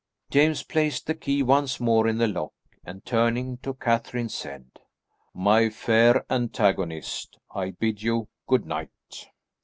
[0.31, 2.53] James placed the key once more in the lock,
[2.83, 4.65] and turning to Catherine said,
[5.31, 9.27] "My fair antagonist, I bid you good night."